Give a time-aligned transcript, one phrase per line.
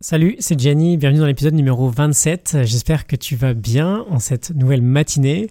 [0.00, 2.58] Salut, c'est Jenny, bienvenue dans l'épisode numéro 27.
[2.62, 5.50] J'espère que tu vas bien en cette nouvelle matinée.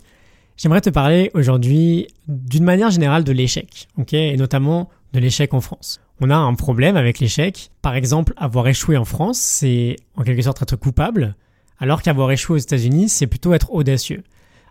[0.56, 5.60] J'aimerais te parler aujourd'hui d'une manière générale de l'échec, ok, et notamment de l'échec en
[5.60, 6.00] France.
[6.22, 7.72] On a un problème avec l'échec.
[7.82, 11.36] Par exemple, avoir échoué en France, c'est en quelque sorte être coupable,
[11.78, 14.24] alors qu'avoir échoué aux États-Unis, c'est plutôt être audacieux.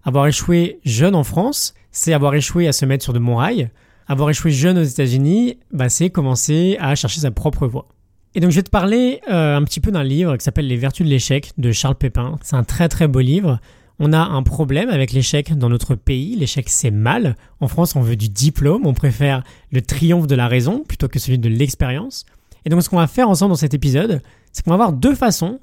[0.05, 3.69] Avoir échoué jeune en France, c'est avoir échoué à se mettre sur de bons rails.
[4.07, 7.89] Avoir échoué jeune aux États-Unis, bah, c'est commencer à chercher sa propre voie.
[8.37, 10.77] Et donc je vais te parler euh, un petit peu d'un livre qui s'appelle Les
[10.77, 12.37] Vertus de l'échec de Charles Pépin.
[12.43, 13.59] C'est un très très beau livre.
[13.99, 16.37] On a un problème avec l'échec dans notre pays.
[16.37, 17.35] L'échec c'est mal.
[17.61, 19.43] En France on veut du diplôme, on préfère
[19.73, 22.27] le triomphe de la raison plutôt que celui de l'expérience.
[22.67, 24.21] Et donc ce qu'on va faire ensemble dans cet épisode,
[24.53, 25.59] c'est qu'on va avoir deux façons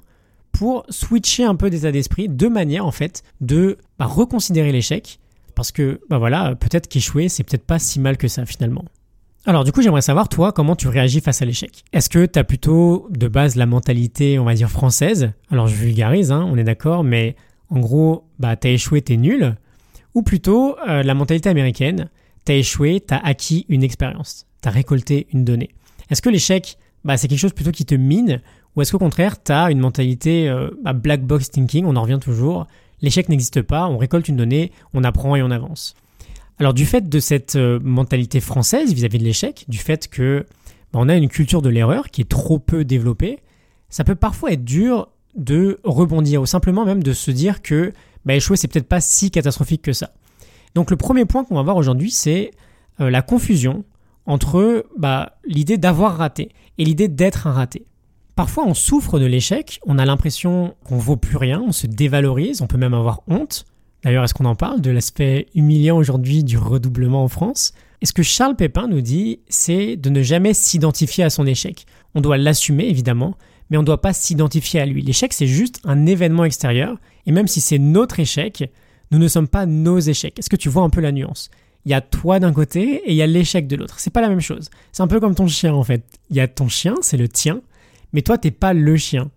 [0.50, 5.20] pour switcher un peu d'état d'esprit, deux manières en fait de bah, reconsidérer l'échec.
[5.54, 8.84] Parce que bah voilà, peut-être qu'échouer c'est peut-être pas si mal que ça finalement.
[9.46, 11.84] Alors du coup, j'aimerais savoir, toi, comment tu réagis face à l'échec?
[11.92, 15.32] Est-ce que tu as plutôt de base la mentalité, on va dire, française?
[15.50, 17.36] Alors je vulgarise, hein, on est d'accord, mais
[17.68, 19.54] en gros, bah, t'as échoué, t'es nul.
[20.14, 22.08] Ou plutôt euh, la mentalité américaine,
[22.46, 25.74] t'as échoué, t'as acquis une expérience, t'as récolté une donnée.
[26.08, 28.40] Est-ce que l'échec, bah, c'est quelque chose plutôt qui te mine?
[28.76, 32.18] Ou est-ce qu'au contraire, t'as une mentalité euh, bah, black box thinking, on en revient
[32.18, 32.66] toujours,
[33.02, 35.94] l'échec n'existe pas, on récolte une donnée, on apprend et on avance?
[36.58, 40.46] Alors du fait de cette euh, mentalité française vis-à-vis de l'échec, du fait que
[40.92, 43.40] bah, on a une culture de l'erreur qui est trop peu développée,
[43.88, 47.92] ça peut parfois être dur de rebondir ou simplement même de se dire que
[48.24, 50.12] bah, échouer c'est peut-être pas si catastrophique que ça.
[50.74, 52.52] Donc le premier point qu'on va voir aujourd'hui c'est
[53.00, 53.84] euh, la confusion
[54.26, 57.84] entre bah, l'idée d'avoir raté et l'idée d'être un raté.
[58.36, 62.62] Parfois on souffre de l'échec, on a l'impression qu'on vaut plus rien, on se dévalorise,
[62.62, 63.64] on peut même avoir honte,
[64.04, 67.72] D'ailleurs, est-ce qu'on en parle de l'aspect humiliant aujourd'hui du redoublement en France?
[68.02, 71.86] Et ce que Charles Pépin nous dit, c'est de ne jamais s'identifier à son échec?
[72.14, 73.34] On doit l'assumer, évidemment,
[73.70, 75.00] mais on ne doit pas s'identifier à lui.
[75.00, 78.70] L'échec, c'est juste un événement extérieur, et même si c'est notre échec,
[79.10, 80.38] nous ne sommes pas nos échecs.
[80.38, 81.50] Est-ce que tu vois un peu la nuance?
[81.86, 84.00] Il y a toi d'un côté et il y a l'échec de l'autre.
[84.00, 84.70] C'est pas la même chose.
[84.92, 86.02] C'est un peu comme ton chien en fait.
[86.30, 87.60] Il y a ton chien, c'est le tien,
[88.12, 89.30] mais toi t'es pas le chien.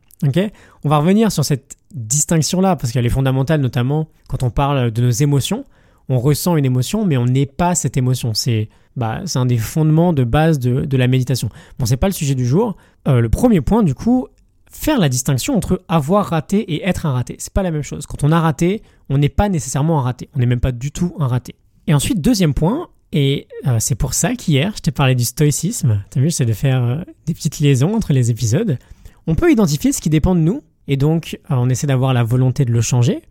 [0.84, 5.01] On va revenir sur cette distinction-là, parce qu'elle est fondamentale, notamment quand on parle de
[5.01, 5.65] nos émotions.
[6.09, 8.33] On ressent une émotion, mais on n'est pas cette émotion.
[8.33, 11.49] C'est bah, un des fondements de base de, la méditation.
[11.79, 12.77] Bon, c'est pas le sujet du jour.
[13.07, 14.27] Euh, le premier point, du coup,
[14.71, 17.35] faire la distinction entre avoir raté et être un raté.
[17.39, 18.05] C'est pas la même chose.
[18.05, 20.29] Quand on a raté, on n'est pas nécessairement un raté.
[20.35, 21.55] On n'est même pas du tout un raté.
[21.87, 26.03] Et ensuite, deuxième point, et euh, c'est pour ça qu'hier, je t'ai parlé du stoïcisme.
[26.09, 28.77] T'as vu, c'est de faire euh, des petites liaisons entre les épisodes.
[29.27, 32.23] On peut identifier ce qui dépend de nous et donc, euh, on essaie d'avoir la
[32.23, 33.21] volonté de le changer,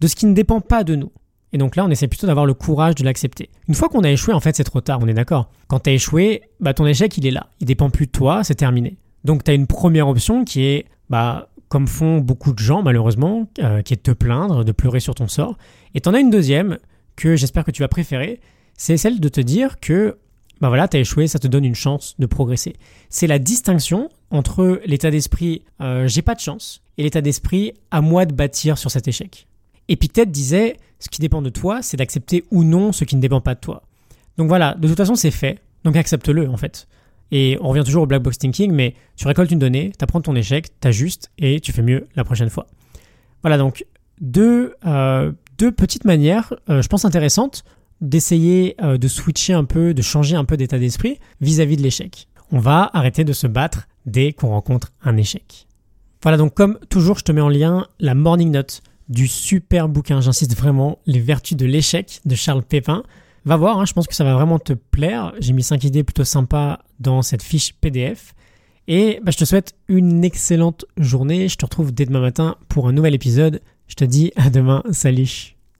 [0.00, 1.12] de ce qui ne dépend pas de nous.
[1.52, 3.50] Et donc là, on essaie plutôt d'avoir le courage de l'accepter.
[3.68, 5.50] Une fois qu'on a échoué, en fait, c'est trop tard, on est d'accord.
[5.68, 7.48] Quand tu as échoué, bah, ton échec, il est là.
[7.60, 8.96] Il dépend plus de toi, c'est terminé.
[9.24, 13.48] Donc tu as une première option qui est, bah, comme font beaucoup de gens, malheureusement,
[13.60, 15.58] euh, qui est de te plaindre, de pleurer sur ton sort.
[15.94, 16.78] Et tu en as une deuxième,
[17.16, 18.40] que j'espère que tu vas préférer,
[18.76, 20.16] c'est celle de te dire que
[20.60, 22.76] bah voilà, t'as échoué, ça te donne une chance de progresser.
[23.08, 28.00] C'est la distinction entre l'état d'esprit euh, j'ai pas de chance et l'état d'esprit à
[28.00, 29.46] moi de bâtir sur cet échec.
[29.88, 33.40] Épithète disait ce qui dépend de toi, c'est d'accepter ou non ce qui ne dépend
[33.40, 33.82] pas de toi.
[34.38, 36.88] Donc voilà, de toute façon c'est fait, donc accepte-le en fait.
[37.30, 40.20] Et on revient toujours au black box thinking, mais tu récoltes une donnée, tu apprends
[40.20, 42.66] ton échec, t'ajustes et tu fais mieux la prochaine fois.
[43.42, 43.84] Voilà donc
[44.20, 47.64] deux, euh, deux petites manières, euh, je pense intéressantes,
[48.00, 52.26] d'essayer de switcher un peu, de changer un peu d'état d'esprit vis-à-vis de l'échec.
[52.50, 55.66] On va arrêter de se battre dès qu'on rencontre un échec.
[56.22, 60.20] Voilà, donc comme toujours, je te mets en lien la morning note du super bouquin,
[60.20, 63.02] j'insiste vraiment, Les vertus de l'échec de Charles Pépin.
[63.44, 65.32] Va voir, hein, je pense que ça va vraiment te plaire.
[65.40, 68.34] J'ai mis 5 idées plutôt sympas dans cette fiche PDF.
[68.88, 71.48] Et bah, je te souhaite une excellente journée.
[71.48, 73.60] Je te retrouve dès demain matin pour un nouvel épisode.
[73.88, 74.82] Je te dis à demain.
[74.90, 75.56] Salut